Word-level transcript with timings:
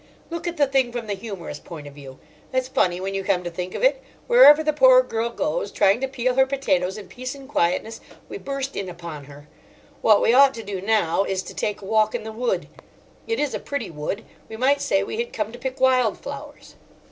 "Look 0.31 0.47
at 0.47 0.57
the 0.57 0.65
thing 0.65 0.91
from 0.91 1.05
the 1.05 1.13
humorous 1.13 1.59
point 1.59 1.85
of 1.85 1.93
view. 1.93 2.17
It's 2.51 2.67
funny 2.67 2.99
when 2.99 3.13
you 3.13 3.23
come 3.23 3.43
to 3.43 3.51
think 3.51 3.75
of 3.75 3.83
it. 3.83 4.01
Wherever 4.25 4.63
the 4.63 4.73
poor 4.73 5.03
girl 5.03 5.29
goes, 5.29 5.71
trying 5.71 6.01
to 6.01 6.07
peel 6.07 6.33
her 6.33 6.47
potatoes 6.47 6.97
in 6.97 7.07
peace 7.07 7.35
and 7.35 7.47
quietness, 7.47 8.01
we 8.27 8.39
burst 8.39 8.75
in 8.75 8.89
upon 8.89 9.25
her. 9.25 9.47
What 10.01 10.19
we 10.19 10.33
ought 10.33 10.55
to 10.55 10.63
do 10.63 10.81
now 10.81 11.23
is 11.23 11.43
to 11.43 11.53
take 11.53 11.83
a 11.83 11.85
walk 11.85 12.15
in 12.15 12.23
the 12.23 12.31
wood. 12.31 12.67
It 13.27 13.39
is 13.39 13.53
a 13.53 13.59
pretty 13.59 13.91
wood. 13.91 14.25
We 14.49 14.57
might 14.57 14.81
say 14.81 15.03
we 15.03 15.17
had 15.19 15.31
come 15.31 15.51
to 15.51 15.59
pick 15.59 15.79
wild 15.79 16.17
flowers." 16.17 16.73